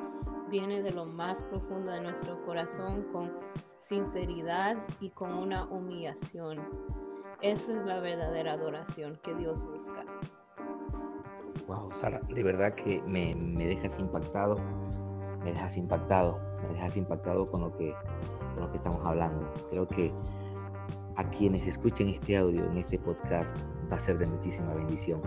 viene 0.50 0.82
de 0.82 0.92
lo 0.92 1.06
más 1.06 1.42
profundo 1.44 1.90
de 1.90 2.02
nuestro 2.02 2.44
corazón 2.44 3.04
con 3.10 3.32
sinceridad 3.80 4.76
y 5.00 5.10
con 5.10 5.32
una 5.32 5.64
humillación. 5.64 6.58
Esa 7.40 7.72
es 7.72 7.86
la 7.86 8.00
verdadera 8.00 8.52
adoración 8.52 9.18
que 9.22 9.34
Dios 9.34 9.64
busca. 9.64 10.04
Wow, 11.66 11.90
Sara, 11.92 12.20
de 12.28 12.42
verdad 12.42 12.74
que 12.74 13.02
me, 13.06 13.34
me 13.34 13.66
dejas 13.66 13.98
impactado, 13.98 14.56
me 15.44 15.52
dejas 15.52 15.76
impactado, 15.76 16.38
me 16.62 16.74
dejas 16.74 16.96
impactado 16.96 17.44
con 17.46 17.62
lo 17.62 17.76
que, 17.76 17.94
con 18.54 18.64
lo 18.64 18.70
que 18.70 18.76
estamos 18.78 19.04
hablando. 19.04 19.52
Creo 19.70 19.86
que 19.86 20.12
a 21.16 21.24
quienes 21.30 21.66
escuchen 21.66 22.08
este 22.08 22.36
audio 22.36 22.64
en 22.64 22.76
este 22.78 22.98
podcast 22.98 23.56
va 23.92 23.96
a 23.96 24.00
ser 24.00 24.18
de 24.18 24.26
muchísima 24.26 24.72
bendición. 24.74 25.20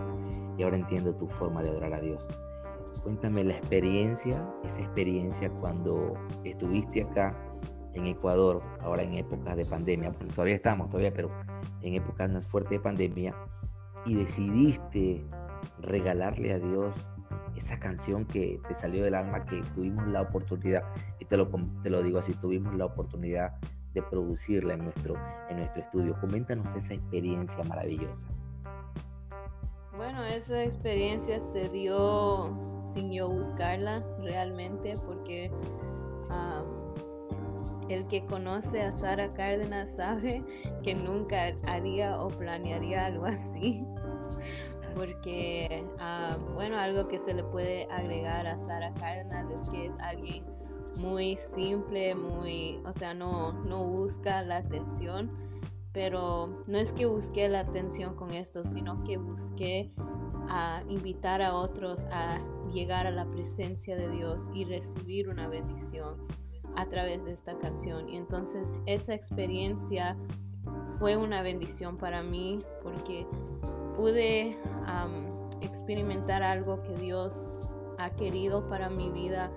Y 0.58 0.62
ahora 0.62 0.76
entiendo 0.76 1.14
tu 1.14 1.28
forma 1.28 1.62
de 1.62 1.70
adorar 1.70 1.94
a 1.94 2.00
Dios. 2.00 2.24
Cuéntame 3.02 3.44
la 3.44 3.54
experiencia, 3.54 4.44
esa 4.64 4.80
experiencia 4.80 5.50
cuando 5.60 6.14
estuviste 6.44 7.02
acá 7.02 7.36
en 7.92 8.06
Ecuador, 8.06 8.62
ahora 8.80 9.02
en 9.02 9.14
épocas 9.14 9.56
de 9.56 9.64
pandemia, 9.64 10.10
porque 10.10 10.32
todavía 10.32 10.56
estamos, 10.56 10.88
todavía, 10.88 11.12
pero 11.12 11.30
en 11.82 11.94
épocas 11.94 12.30
más 12.30 12.46
fuertes 12.46 12.70
de 12.70 12.80
pandemia, 12.80 13.34
y 14.06 14.14
decidiste 14.14 15.24
regalarle 15.80 16.52
a 16.52 16.58
Dios 16.58 16.96
esa 17.56 17.78
canción 17.78 18.24
que 18.24 18.60
te 18.68 18.74
salió 18.74 19.04
del 19.04 19.14
alma, 19.14 19.44
que 19.44 19.62
tuvimos 19.74 20.06
la 20.08 20.22
oportunidad, 20.22 20.82
y 21.18 21.24
te 21.24 21.36
lo, 21.36 21.48
te 21.82 21.90
lo 21.90 22.02
digo 22.02 22.18
así, 22.18 22.34
tuvimos 22.34 22.74
la 22.74 22.86
oportunidad 22.86 23.54
de 23.94 24.02
producirla 24.02 24.74
en 24.74 24.84
nuestro, 24.84 25.14
en 25.48 25.58
nuestro 25.58 25.82
estudio. 25.82 26.16
Coméntanos 26.20 26.74
esa 26.74 26.94
experiencia 26.94 27.62
maravillosa. 27.64 28.28
Bueno, 29.96 30.24
esa 30.24 30.64
experiencia 30.64 31.40
se 31.40 31.68
dio 31.68 32.80
sin 32.80 33.12
yo 33.12 33.28
buscarla 33.28 34.02
realmente 34.18 34.94
porque 35.06 35.52
el 37.88 38.06
que 38.08 38.24
conoce 38.24 38.82
a 38.82 38.90
Sara 38.90 39.32
Cárdenas 39.34 39.90
sabe 39.94 40.42
que 40.82 40.94
nunca 40.94 41.52
haría 41.66 42.18
o 42.18 42.28
planearía 42.28 43.06
algo 43.06 43.26
así. 43.26 43.84
Porque, 44.94 45.84
bueno, 46.54 46.78
algo 46.78 47.08
que 47.08 47.18
se 47.18 47.34
le 47.34 47.42
puede 47.42 47.86
agregar 47.90 48.46
a 48.46 48.58
Sara 48.60 48.94
Cárdenas 48.94 49.50
es 49.50 49.70
que 49.70 49.86
es 49.86 49.92
alguien 49.98 50.44
muy 50.98 51.36
simple, 51.54 52.14
muy, 52.14 52.80
o 52.84 52.92
sea, 52.92 53.14
no, 53.14 53.52
no 53.64 53.82
busca 53.84 54.42
la 54.42 54.58
atención, 54.58 55.30
pero 55.92 56.62
no 56.66 56.78
es 56.78 56.92
que 56.92 57.06
busque 57.06 57.48
la 57.48 57.60
atención 57.60 58.14
con 58.14 58.32
esto, 58.32 58.64
sino 58.64 59.02
que 59.04 59.16
busqué 59.16 59.92
invitar 60.88 61.42
a 61.42 61.54
otros 61.54 62.00
a 62.12 62.38
llegar 62.72 63.06
a 63.06 63.10
la 63.10 63.24
presencia 63.26 63.96
de 63.96 64.08
Dios 64.10 64.50
y 64.54 64.64
recibir 64.64 65.28
una 65.28 65.48
bendición 65.48 66.16
a 66.76 66.86
través 66.86 67.24
de 67.24 67.32
esta 67.32 67.56
canción. 67.58 68.08
Y 68.08 68.16
entonces 68.16 68.72
esa 68.86 69.14
experiencia 69.14 70.16
fue 70.98 71.16
una 71.16 71.42
bendición 71.42 71.96
para 71.96 72.22
mí 72.22 72.60
porque 72.82 73.26
pude 73.96 74.56
experimentar 75.60 76.42
algo 76.42 76.82
que 76.82 76.94
Dios 76.96 77.68
ha 77.98 78.10
querido 78.10 78.68
para 78.68 78.90
mi 78.90 79.10
vida 79.10 79.50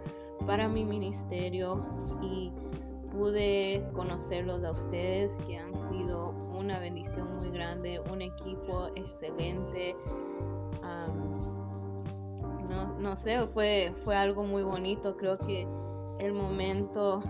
para 0.46 0.68
mi 0.68 0.86
ministerio 0.86 1.86
y 2.22 2.52
pude 3.12 3.84
conocerlos 3.94 4.64
a 4.64 4.72
ustedes 4.72 5.38
que 5.48 5.58
han 5.58 5.74
sido 5.90 6.30
una 6.58 6.80
bendición 6.80 7.30
muy 7.38 7.50
grande, 7.50 8.00
un 8.12 8.22
equipo 8.22 8.88
excelente. 8.96 9.96
no, 12.70 13.00
no, 13.00 13.18
sé, 13.18 13.48
fue, 13.48 13.94
fue 14.04 14.16
algo 14.16 14.44
muy 14.44 14.64
bonito. 14.64 15.18
Creo 15.18 15.38
que 15.38 15.68
el 16.20 16.34
momento, 16.34 17.24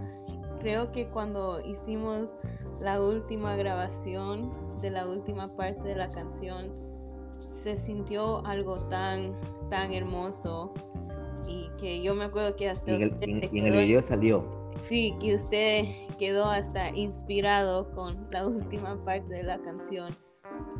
creo 0.60 0.92
que 0.92 1.08
cuando 1.08 1.62
hicimos 1.62 2.36
la 2.80 3.02
última 3.02 3.56
grabación 3.56 4.52
de 4.82 4.92
la 4.92 5.08
última 5.08 5.56
parte 5.56 5.88
de 5.88 5.96
la 5.96 6.10
canción, 6.10 6.87
se 7.68 7.76
sintió 7.76 8.46
algo 8.46 8.78
tan, 8.88 9.36
tan 9.70 9.92
hermoso 9.92 10.74
y 11.50 11.70
que 11.78 12.02
yo 12.02 12.16
me 12.16 12.24
acuerdo 12.24 12.56
que 12.56 12.70
hasta 12.70 12.92
en 12.92 13.02
el, 13.02 13.50
video 13.52 14.02
salió. 14.02 14.46
Sí, 14.88 15.14
que 15.20 15.36
usted 15.36 15.84
quedó 16.18 16.46
hasta 16.46 16.96
inspirado 16.96 17.92
con 17.92 18.28
la 18.32 18.48
última 18.48 19.04
parte 19.04 19.34
de 19.34 19.44
la 19.44 19.60
canción. 19.60 20.16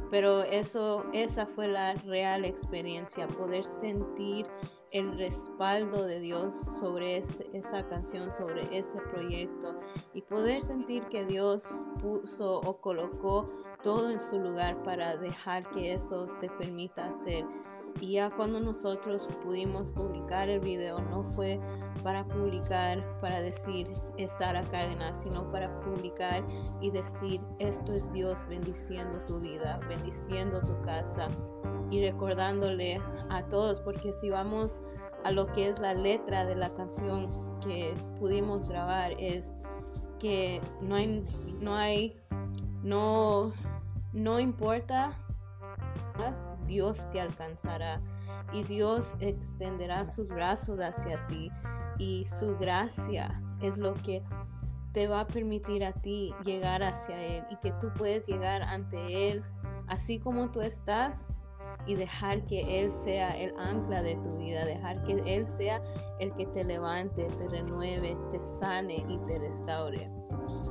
Pero 0.10 0.44
eso, 0.44 1.04
esa 1.12 1.46
fue 1.46 1.68
la 1.68 1.94
real 1.96 2.46
experiencia, 2.46 3.28
poder 3.28 3.66
sentir 3.66 4.46
el 4.92 5.18
respaldo 5.18 6.06
de 6.06 6.22
Dios 6.22 6.56
sobre 6.80 7.18
esa 7.18 7.86
canción, 7.90 8.32
sobre 8.32 8.64
ese 8.76 8.98
proyecto 9.12 9.78
y 10.14 10.22
poder 10.22 10.62
sentir 10.62 11.04
que 11.10 11.26
Dios 11.26 11.86
puso 12.02 12.62
o 12.62 12.80
colocó 12.80 13.50
todo 13.88 14.12
en 14.12 14.20
su 14.20 14.38
lugar 14.38 14.84
para 14.84 15.16
dejar 15.16 15.64
que 15.70 15.94
eso 15.94 16.28
se 16.28 16.50
permita 16.50 17.06
hacer. 17.06 17.46
Y 18.02 18.12
ya 18.12 18.30
cuando 18.30 18.60
nosotros 18.60 19.30
pudimos 19.46 19.94
publicar 19.94 20.50
el 20.50 20.60
video, 20.60 21.00
no 21.00 21.24
fue 21.24 21.58
para 22.04 22.26
publicar, 22.26 23.02
para 23.22 23.40
decir 23.40 23.88
es 24.18 24.30
Sara 24.34 24.62
Cárdenas, 24.64 25.22
sino 25.24 25.50
para 25.54 25.80
publicar 25.80 26.44
y 26.82 26.92
decir 26.92 27.40
esto 27.60 27.94
es 27.94 28.12
Dios 28.12 28.38
bendiciendo 28.50 29.20
tu 29.20 29.40
vida, 29.40 29.80
bendiciendo 29.88 30.60
tu 30.60 30.82
casa 30.82 31.30
y 31.90 32.02
recordándole 32.02 33.00
a 33.30 33.42
todos, 33.44 33.80
porque 33.80 34.12
si 34.12 34.30
vamos 34.30 34.78
a 35.24 35.32
lo 35.32 35.48
que 35.54 35.70
es 35.70 35.80
la 35.80 35.94
letra 35.94 36.44
de 36.44 36.56
la 36.56 36.74
canción 36.74 37.24
que 37.62 37.96
pudimos 38.20 38.68
grabar, 38.68 39.14
es 39.18 39.54
que 40.20 40.60
no 40.82 40.96
hay, 40.96 41.24
no 41.62 41.74
hay, 41.74 42.18
no, 42.84 43.54
no 44.18 44.40
importa 44.40 45.12
más 46.18 46.48
Dios 46.66 47.08
te 47.12 47.22
alcanzará 47.22 48.02
y 48.52 48.64
Dios 48.64 49.16
extenderá 49.20 50.06
sus 50.06 50.28
brazos 50.28 50.80
hacia 50.80 51.26
ti 51.28 51.52
y 52.00 52.26
su 52.26 52.58
gracia 52.58 53.42
es 53.62 53.78
lo 53.78 53.94
que 53.94 54.24
te 54.94 55.08
va 55.08 55.22
a 55.22 55.28
permitir 55.28 55.86
a 55.86 55.94
ti 55.94 56.34
llegar 56.44 56.82
hacia 56.82 57.22
Él 57.22 57.44
y 57.52 57.58
que 57.58 57.72
tú 57.74 57.92
puedes 57.96 58.28
llegar 58.28 58.64
ante 58.64 59.30
Él 59.30 59.44
así 59.88 60.20
como 60.20 60.50
tú 60.50 60.62
estás 60.62 61.36
y 61.86 61.94
dejar 61.94 62.44
que 62.48 62.82
Él 62.82 62.92
sea 63.04 63.38
el 63.38 63.56
ancla 63.58 64.02
de 64.02 64.16
tu 64.16 64.38
vida, 64.38 64.66
dejar 64.66 65.04
que 65.04 65.14
Él 65.26 65.48
sea 65.48 65.82
el 66.20 66.34
que 66.34 66.48
te 66.48 66.64
levante, 66.64 67.26
te 67.26 67.48
renueve, 67.50 68.18
te 68.32 68.44
sane 68.60 69.06
y 69.08 69.18
te 69.20 69.38
restaure. 69.38 70.17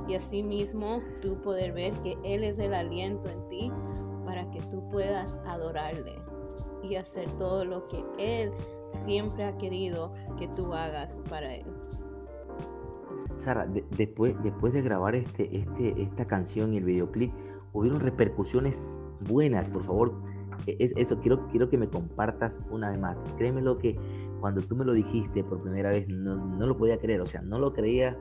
Y 0.07 0.15
así 0.15 0.43
mismo 0.43 1.01
tú 1.21 1.41
poder 1.41 1.73
ver 1.73 1.93
que 2.01 2.17
Él 2.23 2.43
es 2.43 2.59
el 2.59 2.73
aliento 2.73 3.29
en 3.29 3.47
ti 3.49 3.71
para 4.25 4.49
que 4.51 4.61
tú 4.63 4.87
puedas 4.89 5.39
adorarle 5.45 6.15
y 6.83 6.95
hacer 6.95 7.29
todo 7.33 7.65
lo 7.65 7.85
que 7.87 8.03
Él 8.17 8.51
siempre 8.91 9.43
ha 9.43 9.57
querido 9.57 10.13
que 10.37 10.47
tú 10.47 10.73
hagas 10.73 11.17
para 11.29 11.55
Él. 11.55 11.65
Sara, 13.37 13.67
después, 13.91 14.35
después 14.43 14.73
de 14.73 14.81
grabar 14.81 15.15
este, 15.15 15.57
este, 15.57 16.01
esta 16.01 16.25
canción 16.25 16.73
y 16.73 16.77
el 16.77 16.85
videoclip, 16.85 17.31
hubieron 17.73 17.99
repercusiones 17.99 18.77
buenas, 19.27 19.69
por 19.69 19.83
favor, 19.83 20.13
es, 20.65 20.91
eso, 20.95 21.19
quiero, 21.19 21.47
quiero 21.47 21.69
que 21.69 21.77
me 21.77 21.87
compartas 21.87 22.59
una 22.71 22.89
vez 22.89 22.99
más. 22.99 23.17
Créeme 23.37 23.61
lo 23.61 23.77
que 23.77 23.97
cuando 24.39 24.61
tú 24.61 24.75
me 24.75 24.85
lo 24.85 24.93
dijiste 24.93 25.43
por 25.43 25.61
primera 25.61 25.89
vez, 25.89 26.07
no, 26.07 26.35
no 26.35 26.65
lo 26.65 26.77
podía 26.77 26.97
creer, 26.97 27.21
o 27.21 27.27
sea, 27.27 27.41
no 27.41 27.59
lo 27.59 27.73
creía 27.73 28.17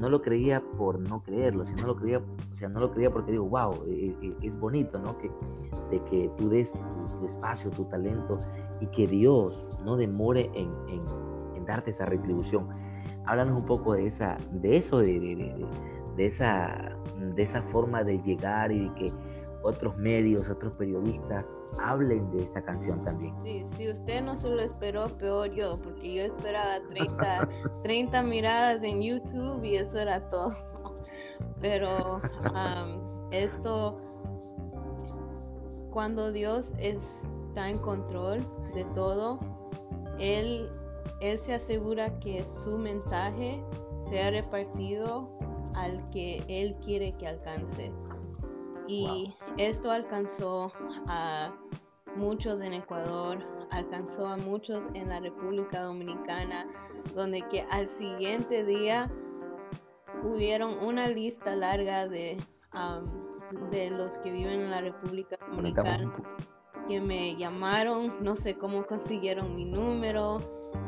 no 0.00 0.08
lo 0.08 0.22
creía 0.22 0.62
por 0.78 0.98
no 0.98 1.22
creerlo, 1.22 1.66
sino 1.66 1.86
lo 1.86 1.96
creía, 1.96 2.18
o 2.18 2.56
sea, 2.56 2.68
no 2.68 2.80
lo 2.80 2.90
creía 2.90 3.10
porque 3.10 3.32
digo, 3.32 3.46
wow, 3.48 3.84
e, 3.88 4.16
e, 4.22 4.36
es 4.42 4.58
bonito, 4.58 4.98
¿no? 4.98 5.16
Que, 5.18 5.30
de 5.90 6.02
que 6.04 6.30
tú 6.38 6.48
des 6.48 6.72
tu, 7.18 7.26
espacio, 7.26 7.70
tu 7.70 7.84
talento 7.84 8.38
y 8.80 8.86
que 8.86 9.06
Dios 9.06 9.60
no 9.84 9.96
demore 9.96 10.50
en, 10.54 10.70
darte 11.66 11.90
esa 11.90 12.06
retribución. 12.06 12.66
Háblanos 13.26 13.58
un 13.58 13.64
poco 13.64 13.94
de 13.94 14.06
esa, 14.06 14.38
de 14.50 14.78
eso, 14.78 14.98
de, 14.98 15.20
de, 16.16 16.26
esa, 16.26 16.96
de 17.36 17.42
esa 17.42 17.62
forma 17.62 18.02
de 18.02 18.20
llegar 18.22 18.72
y 18.72 18.88
de 18.88 18.94
que 18.94 19.12
otros 19.62 19.96
medios, 19.96 20.48
otros 20.48 20.72
periodistas 20.74 21.52
hablen 21.80 22.30
de 22.30 22.44
esta 22.44 22.62
canción 22.62 22.98
también. 23.00 23.34
Sí, 23.44 23.64
si 23.76 23.90
usted 23.90 24.22
no 24.22 24.34
se 24.34 24.48
lo 24.48 24.60
esperó, 24.62 25.06
peor 25.18 25.50
yo, 25.50 25.78
porque 25.80 26.14
yo 26.14 26.22
esperaba 26.22 26.80
30, 26.90 27.48
30 27.82 28.22
miradas 28.24 28.82
en 28.82 29.02
YouTube 29.02 29.62
y 29.64 29.76
eso 29.76 29.98
era 29.98 30.28
todo. 30.30 30.52
Pero 31.60 32.20
esto, 33.30 33.98
cuando 35.90 36.30
Dios 36.30 36.72
está 36.78 37.68
en 37.68 37.78
control 37.78 38.46
de 38.74 38.84
todo, 38.94 39.38
Él, 40.18 40.70
él 41.20 41.38
se 41.40 41.54
asegura 41.54 42.18
que 42.18 42.44
su 42.44 42.78
mensaje 42.78 43.62
sea 44.08 44.30
repartido 44.30 45.30
al 45.74 46.08
que 46.10 46.42
Él 46.48 46.74
quiere 46.82 47.12
que 47.12 47.28
alcance. 47.28 47.92
Y 48.90 49.34
esto 49.56 49.90
alcanzó 49.90 50.72
a 51.06 51.52
muchos 52.16 52.60
en 52.60 52.74
Ecuador, 52.74 53.38
alcanzó 53.70 54.26
a 54.26 54.36
muchos 54.36 54.84
en 54.94 55.10
la 55.10 55.20
República 55.20 55.82
Dominicana, 55.82 56.66
donde 57.14 57.42
que 57.48 57.62
al 57.70 57.88
siguiente 57.88 58.64
día 58.64 59.10
hubieron 60.24 60.78
una 60.84 61.08
lista 61.08 61.54
larga 61.54 62.08
de, 62.08 62.36
de 63.70 63.90
los 63.90 64.18
que 64.18 64.30
viven 64.30 64.60
en 64.60 64.70
la 64.70 64.80
República 64.80 65.38
Dominicana 65.50 66.12
que 66.90 67.00
me 67.00 67.36
llamaron, 67.36 68.16
no 68.20 68.34
sé 68.34 68.56
cómo 68.58 68.84
consiguieron 68.88 69.54
mi 69.54 69.64
número 69.64 70.40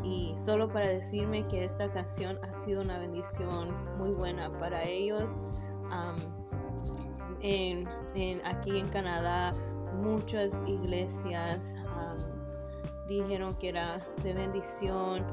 y 0.03 0.35
solo 0.37 0.69
para 0.69 0.89
decirme 0.89 1.45
que 1.45 1.65
esta 1.65 1.93
canción 1.93 2.39
ha 2.45 2.53
sido 2.53 2.83
una 2.83 2.99
bendición 2.99 3.97
muy 3.99 4.11
buena 4.11 4.51
para 4.59 4.83
ellos 4.85 5.33
en, 7.43 7.87
aquí 8.45 8.79
en 8.79 8.89
Canadá 8.89 9.53
muchas 10.01 10.53
iglesias 10.67 11.77
dijeron 13.09 13.55
que 13.55 13.69
era 13.69 14.01
de 14.23 14.33
bendición. 14.33 15.25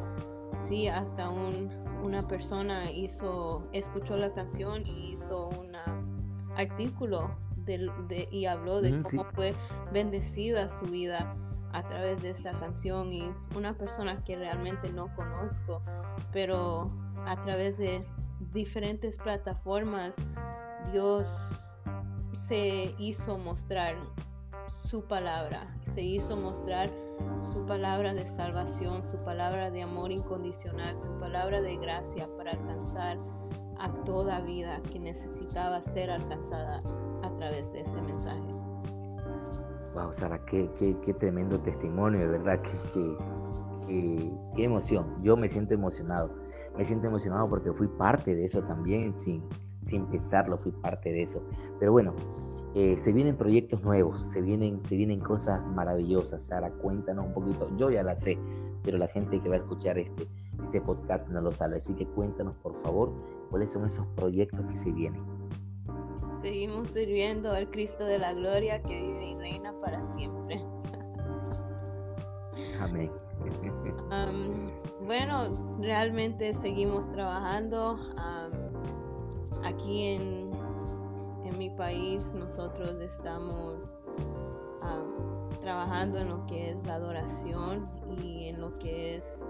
Sí, 0.62 0.88
hasta 0.88 1.30
un, 1.30 1.70
una 2.04 2.22
persona 2.28 2.92
hizo, 2.92 3.68
escuchó 3.72 4.18
la 4.18 4.34
canción 4.34 4.86
y 4.86 5.14
hizo 5.14 5.48
un 5.50 5.76
artículo 6.56 7.32
de, 7.66 8.28
y 8.32 8.46
habló 8.46 8.82
de 8.82 9.02
cómo 9.02 9.24
fue 9.36 9.54
bendecida 9.94 10.70
su 10.70 10.86
vida 10.86 11.36
a 11.72 11.88
través 11.88 12.22
de 12.22 12.32
esta 12.32 12.52
canción 12.60 13.14
y 13.14 13.32
una 13.56 13.78
persona 13.78 14.24
que 14.24 14.36
realmente 14.36 14.92
no 14.92 15.14
conozco, 15.16 15.82
pero 16.34 16.92
a 17.26 17.40
través 17.42 17.78
de 17.78 18.04
diferentes 18.54 19.18
plataformas 19.18 20.16
Dios 20.92 21.69
se 22.34 22.96
hizo 22.98 23.38
mostrar 23.38 23.96
su 24.70 25.04
palabra, 25.06 25.68
se 25.94 26.02
hizo 26.02 26.36
mostrar 26.38 26.90
su 27.42 27.66
palabra 27.66 28.14
de 28.14 28.28
salvación, 28.28 29.04
su 29.04 29.18
palabra 29.24 29.72
de 29.72 29.82
amor 29.82 30.12
incondicional, 30.12 31.00
su 31.00 31.12
palabra 31.20 31.62
de 31.62 31.78
gracia 31.78 32.30
para 32.38 32.52
alcanzar 32.52 33.18
a 33.80 33.92
toda 34.04 34.42
vida 34.42 34.82
que 34.92 35.00
necesitaba 35.00 35.82
ser 35.82 36.12
alcanzada 36.12 36.80
a 37.24 37.36
través 37.38 37.72
de 37.72 37.82
ese 37.82 38.02
mensaje. 38.02 38.54
Wow, 39.94 40.14
Sara, 40.14 40.44
qué, 40.46 40.70
qué, 40.78 41.14
tremendo 41.14 41.60
testimonio, 41.60 42.20
de 42.20 42.28
verdad, 42.28 42.62
qué, 42.62 43.18
qué, 43.88 44.34
qué, 44.56 44.64
emoción. 44.64 45.22
Yo 45.24 45.36
me 45.36 45.50
siento 45.50 45.74
emocionado, 45.74 46.36
me 46.78 46.86
siento 46.86 47.08
emocionado 47.08 47.48
porque 47.48 47.74
fui 47.74 47.88
parte 47.88 48.36
de 48.36 48.46
eso 48.46 48.62
también, 48.64 49.14
sin, 49.14 49.44
sin 49.90 50.06
pensarlo, 50.06 50.58
fui 50.58 50.72
parte 50.72 51.12
de 51.12 51.24
eso. 51.24 51.42
Pero 51.80 51.92
bueno, 51.92 52.14
eh, 52.76 52.98
se 52.98 53.12
vienen 53.12 53.36
proyectos 53.36 53.82
nuevos, 53.84 54.22
se 54.28 54.42
vienen, 54.42 54.82
se 54.82 54.96
vienen 54.96 55.20
cosas 55.20 55.66
maravillosas. 55.66 56.44
Sara, 56.44 56.70
cuéntanos 56.70 57.26
un 57.26 57.34
poquito. 57.34 57.70
Yo 57.78 57.90
ya 57.90 58.04
la 58.04 58.18
sé, 58.18 58.38
pero 58.84 58.98
la 58.98 59.08
gente 59.08 59.40
que 59.42 59.50
va 59.50 59.56
a 59.56 59.60
escuchar 59.60 59.98
este, 59.98 60.28
este 60.64 60.82
podcast 60.82 61.28
no 61.30 61.42
lo 61.42 61.52
sabe. 61.52 61.78
Así 61.78 61.94
que 61.96 62.06
cuéntanos, 62.06 62.56
por 62.58 62.76
favor, 62.84 63.12
cuáles 63.50 63.72
son 63.72 63.86
esos 63.86 64.06
proyectos 64.16 64.66
que 64.68 64.78
se 64.78 64.92
vienen. 64.92 65.24
Seguimos 66.42 66.90
sirviendo 66.90 67.52
al 67.52 67.70
Cristo 67.70 68.06
de 68.06 68.20
la 68.20 68.34
Gloria 68.34 68.82
que 68.84 69.02
vive 69.02 69.32
y 69.32 69.36
reina 69.36 69.76
para 69.80 70.02
siempre. 70.14 70.64
Amén. 72.80 73.12
bueno, 75.06 75.46
realmente 75.80 76.54
seguimos 76.54 77.12
trabajando 77.12 78.00
aquí 79.64 80.04
en, 80.04 80.52
en, 81.46 81.58
mi 81.58 81.70
país. 81.70 82.34
Nosotros 82.34 83.00
estamos 83.02 83.92
trabajando 85.60 86.20
en 86.20 86.30
lo 86.30 86.46
que 86.48 86.72
es 86.72 86.84
la 86.86 86.96
adoración 86.96 87.88
y 88.22 88.48
en 88.48 88.62
lo 88.62 88.74
que 88.74 89.18
es 89.18 89.44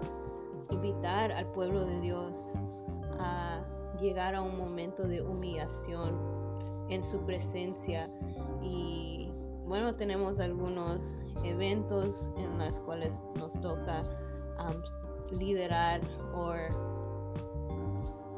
invitar 0.70 1.32
al 1.32 1.46
pueblo 1.52 1.84
de 1.84 2.00
Dios 2.00 2.36
a 3.18 3.60
llegar 4.00 4.34
a 4.34 4.42
un 4.42 4.56
momento 4.56 5.04
de 5.04 5.22
humillación 5.22 6.18
en 6.88 7.04
su 7.04 7.20
presencia 7.20 8.10
y 8.62 9.30
bueno 9.66 9.92
tenemos 9.92 10.40
algunos 10.40 11.00
eventos 11.44 12.32
en 12.36 12.58
los 12.58 12.80
cuales 12.80 13.14
nos 13.38 13.52
toca 13.60 14.02
liderar 15.38 16.00
o 16.34 16.54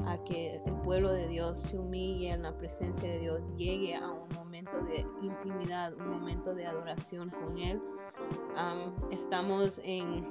a 0.06 0.22
que 0.24 0.60
el 0.64 0.74
pueblo 0.84 1.12
de 1.12 1.28
Dios 1.28 1.58
se 1.58 1.78
humille 1.78 2.30
en 2.30 2.42
la 2.42 2.56
presencia 2.56 3.08
de 3.08 3.18
Dios, 3.20 3.40
llegue 3.56 3.94
a 3.94 4.10
un 4.10 4.28
momento 4.34 4.72
de 4.82 5.06
intimidad, 5.22 5.94
un 5.94 6.10
momento 6.10 6.54
de 6.54 6.66
adoración 6.66 7.30
con 7.30 7.58
Él. 7.58 7.80
estamos 9.10 9.80
en, 9.84 10.26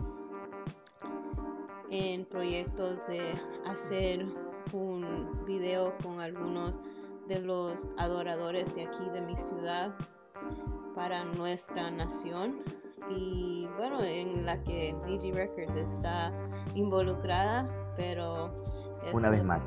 en 1.90 2.26
proyectos 2.26 2.98
de 3.08 3.34
hacer 3.66 4.26
un 4.74 5.46
video 5.46 5.94
con 6.04 6.20
algunos 6.20 6.80
de 7.28 7.40
los 7.40 7.88
adoradores 7.98 8.74
de 8.76 8.86
aquí 8.86 9.10
de 9.14 9.22
mi 9.22 9.36
ciudad 9.38 9.96
para 10.96 11.24
nuestra 11.24 11.90
nación 11.90 12.62
y 13.10 13.68
bueno 13.78 14.04
en 14.04 14.46
la 14.46 14.62
que 14.64 14.94
DG 15.06 15.34
Records 15.34 15.76
está 15.76 16.32
involucrada 16.76 17.68
pero 17.96 18.54
una 19.14 19.30
vez 19.30 19.44
más. 19.44 19.62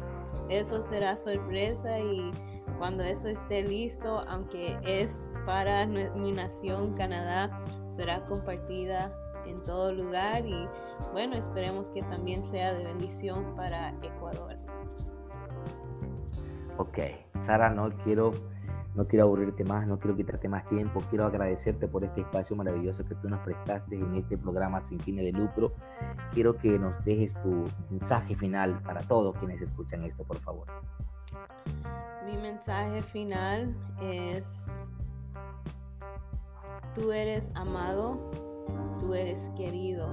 Eso 0.49 0.81
será 0.83 1.17
sorpresa 1.17 1.99
y 2.01 2.31
cuando 2.79 3.03
eso 3.03 3.29
esté 3.29 3.63
listo, 3.63 4.23
aunque 4.29 4.79
es 4.85 5.31
para 5.47 5.87
mi 5.87 6.33
nación, 6.33 6.95
Canadá, 6.95 7.51
será 7.97 8.25
compartida 8.25 9.13
en 9.47 9.57
todo 9.57 9.93
lugar 9.93 10.45
y 10.47 10.69
bueno, 11.13 11.37
esperemos 11.37 11.91
que 11.91 12.03
también 12.03 12.45
sea 12.45 12.75
de 12.75 12.85
bendición 12.85 13.55
para 13.57 13.95
Ecuador. 14.03 14.57
Ok, 16.79 16.99
Sara, 17.47 17.71
no 17.71 17.91
quiero 18.03 18.33
no 18.95 19.07
quiero 19.07 19.25
aburrirte 19.25 19.65
más, 19.65 19.87
no 19.87 19.99
quiero 19.99 20.17
quitarte 20.17 20.49
más 20.49 20.67
tiempo, 20.69 21.03
quiero 21.11 21.27
agradecerte 21.27 21.89
por 21.89 22.05
este 22.05 22.21
espacio 22.21 22.55
maravilloso 22.55 23.05
que 23.05 23.15
tú 23.17 23.29
nos 23.29 23.41
prestaste 23.41 23.97
en 23.97 24.15
este 24.15 24.39
programa 24.39 24.81
sin 24.81 25.01
fines 25.01 25.25
de 25.25 25.33
lucro. 25.33 25.73
Quiero 26.33 26.57
que 26.57 26.79
nos 26.79 27.05
dejes 27.05 27.35
tu 27.43 27.67
mensaje 27.91 28.37
final 28.37 28.81
para 28.83 29.03
todos 29.03 29.37
quienes 29.39 29.61
escuchan 29.61 30.05
esto, 30.05 30.25
por 30.25 30.39
favor. 30.39 30.67
Mi 32.25 32.37
mensaje 32.37 33.03
final 33.03 33.75
es, 34.01 34.67
tú 36.95 37.11
eres 37.11 37.55
amado, 37.57 38.31
tú 39.01 39.15
eres 39.15 39.51
querido 39.57 40.09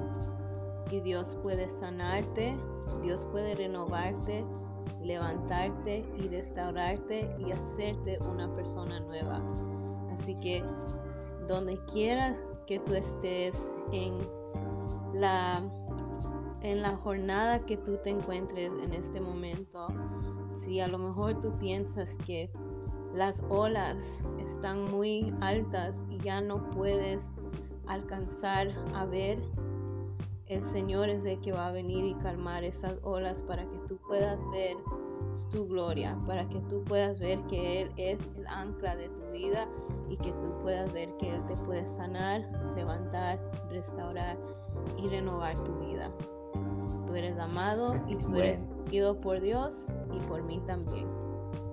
y 0.89 0.99
Dios 1.01 1.37
puede 1.43 1.69
sanarte, 1.69 2.57
Dios 3.01 3.27
puede 3.27 3.55
renovarte 3.55 4.43
levantarte 5.01 6.05
y 6.17 6.27
restaurarte 6.27 7.35
y 7.39 7.51
hacerte 7.51 8.17
una 8.29 8.53
persona 8.55 8.99
nueva. 8.99 9.41
Así 10.13 10.35
que 10.35 10.63
donde 11.47 11.79
quiera 11.91 12.35
que 12.67 12.79
tú 12.79 12.93
estés 12.93 13.53
en 13.91 14.17
la 15.13 15.61
en 16.61 16.81
la 16.81 16.95
jornada 16.97 17.59
que 17.65 17.77
tú 17.77 17.97
te 18.03 18.11
encuentres 18.11 18.71
en 18.83 18.93
este 18.93 19.19
momento, 19.19 19.87
si 20.53 20.79
a 20.79 20.87
lo 20.87 20.99
mejor 20.99 21.39
tú 21.39 21.57
piensas 21.57 22.15
que 22.25 22.51
las 23.13 23.43
olas 23.49 24.23
están 24.39 24.83
muy 24.85 25.33
altas 25.41 26.05
y 26.09 26.17
ya 26.19 26.39
no 26.39 26.69
puedes 26.69 27.31
alcanzar 27.87 28.69
a 28.95 29.05
ver, 29.05 29.39
el 30.51 30.63
Señor 30.65 31.07
es 31.07 31.25
el 31.25 31.39
que 31.39 31.53
va 31.53 31.67
a 31.67 31.71
venir 31.71 32.03
y 32.03 32.13
calmar 32.15 32.65
esas 32.65 32.99
olas 33.03 33.41
para 33.41 33.63
que 33.63 33.77
tú 33.87 33.97
puedas 34.05 34.37
ver 34.51 34.75
tu 35.49 35.65
gloria, 35.65 36.17
para 36.27 36.47
que 36.49 36.59
tú 36.69 36.83
puedas 36.83 37.21
ver 37.21 37.39
que 37.43 37.83
Él 37.83 37.91
es 37.95 38.19
el 38.35 38.45
ancla 38.47 38.97
de 38.97 39.07
tu 39.09 39.31
vida 39.31 39.65
y 40.09 40.17
que 40.17 40.31
tú 40.41 40.53
puedas 40.61 40.91
ver 40.91 41.09
que 41.17 41.29
Él 41.29 41.41
te 41.45 41.55
puede 41.55 41.87
sanar, 41.87 42.41
levantar, 42.75 43.39
restaurar 43.69 44.37
y 44.97 45.07
renovar 45.07 45.57
tu 45.63 45.73
vida. 45.79 46.11
Tú 47.07 47.15
eres 47.15 47.39
amado 47.39 47.93
y 48.09 48.17
tú 48.17 48.35
eres 48.35 48.59
querido 48.85 49.21
por 49.21 49.39
Dios 49.39 49.85
y 50.13 50.19
por 50.27 50.43
mí 50.43 50.61
también. 50.67 51.07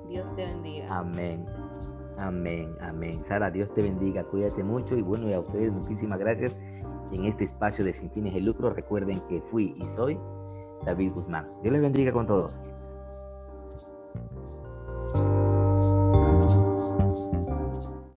Dios 0.08 0.32
te 0.36 0.46
bendiga. 0.46 0.86
Amén. 0.96 1.44
Amén, 2.16 2.76
amén. 2.80 3.24
Sara, 3.24 3.50
Dios 3.50 3.72
te 3.74 3.82
bendiga, 3.82 4.22
cuídate 4.22 4.62
mucho 4.62 4.96
y 4.96 5.02
bueno, 5.02 5.28
y 5.28 5.32
a 5.32 5.40
ustedes 5.40 5.72
muchísimas 5.72 6.18
gracias 6.20 6.56
en 7.12 7.24
este 7.24 7.44
espacio 7.44 7.84
de 7.84 7.92
Sin 7.92 8.10
Fines 8.10 8.34
de 8.34 8.40
Lucro. 8.40 8.70
Recuerden 8.70 9.20
que 9.28 9.40
fui 9.50 9.74
y 9.76 9.84
soy 9.84 10.18
David 10.84 11.12
Guzmán. 11.12 11.48
Dios 11.62 11.72
les 11.72 11.82
bendiga 11.82 12.12
con 12.12 12.26
todos. 12.26 12.54